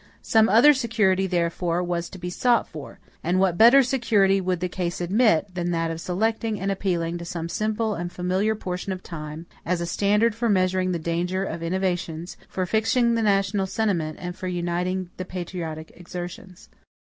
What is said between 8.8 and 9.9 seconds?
of time, as a